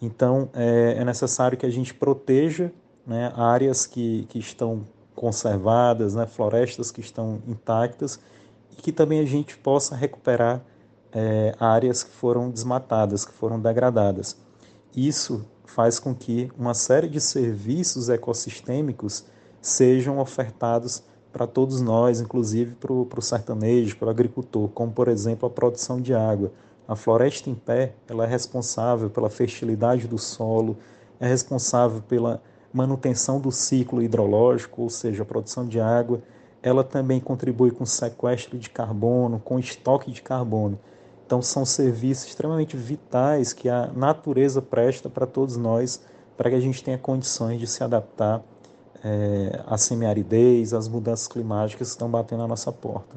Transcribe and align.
Então, 0.00 0.48
é, 0.54 0.96
é 0.98 1.04
necessário 1.04 1.58
que 1.58 1.66
a 1.66 1.70
gente 1.70 1.92
proteja 1.92 2.72
né, 3.06 3.32
áreas 3.36 3.86
que, 3.86 4.24
que 4.28 4.38
estão 4.38 4.86
conservadas, 5.14 6.14
né, 6.14 6.26
florestas 6.26 6.90
que 6.90 7.00
estão 7.00 7.42
intactas, 7.46 8.18
e 8.72 8.76
que 8.76 8.92
também 8.92 9.20
a 9.20 9.26
gente 9.26 9.58
possa 9.58 9.94
recuperar 9.94 10.62
é, 11.12 11.54
áreas 11.58 12.02
que 12.02 12.10
foram 12.10 12.50
desmatadas, 12.50 13.24
que 13.24 13.32
foram 13.32 13.60
degradadas. 13.60 14.36
Isso 14.96 15.44
faz 15.66 15.98
com 15.98 16.14
que 16.14 16.50
uma 16.58 16.74
série 16.74 17.08
de 17.08 17.20
serviços 17.20 18.08
ecossistêmicos 18.08 19.24
sejam 19.60 20.18
ofertados 20.18 21.02
para 21.32 21.46
todos 21.46 21.80
nós, 21.80 22.20
inclusive 22.20 22.74
para 22.74 22.92
o 22.92 23.22
sertanejo, 23.22 23.96
para 23.96 24.08
o 24.08 24.10
agricultor, 24.10 24.68
como 24.70 24.90
por 24.90 25.08
exemplo 25.08 25.46
a 25.46 25.50
produção 25.50 26.00
de 26.00 26.12
água. 26.12 26.50
A 26.90 26.96
floresta 26.96 27.48
em 27.48 27.54
pé 27.54 27.92
ela 28.08 28.24
é 28.24 28.26
responsável 28.26 29.08
pela 29.08 29.30
fertilidade 29.30 30.08
do 30.08 30.18
solo, 30.18 30.76
é 31.20 31.28
responsável 31.28 32.02
pela 32.02 32.42
manutenção 32.72 33.38
do 33.38 33.52
ciclo 33.52 34.02
hidrológico, 34.02 34.82
ou 34.82 34.90
seja, 34.90 35.22
a 35.22 35.24
produção 35.24 35.64
de 35.68 35.78
água. 35.78 36.20
Ela 36.60 36.82
também 36.82 37.20
contribui 37.20 37.70
com 37.70 37.86
sequestro 37.86 38.58
de 38.58 38.68
carbono, 38.68 39.38
com 39.38 39.56
estoque 39.56 40.10
de 40.10 40.20
carbono. 40.20 40.80
Então, 41.24 41.40
são 41.40 41.64
serviços 41.64 42.26
extremamente 42.26 42.76
vitais 42.76 43.52
que 43.52 43.68
a 43.68 43.86
natureza 43.94 44.60
presta 44.60 45.08
para 45.08 45.28
todos 45.28 45.56
nós, 45.56 46.02
para 46.36 46.50
que 46.50 46.56
a 46.56 46.60
gente 46.60 46.82
tenha 46.82 46.98
condições 46.98 47.60
de 47.60 47.68
se 47.68 47.84
adaptar 47.84 48.42
é, 49.04 49.62
à 49.64 49.78
semiaridez, 49.78 50.74
às 50.74 50.88
mudanças 50.88 51.28
climáticas 51.28 51.86
que 51.86 51.92
estão 51.92 52.10
batendo 52.10 52.40
na 52.40 52.48
nossa 52.48 52.72
porta. 52.72 53.14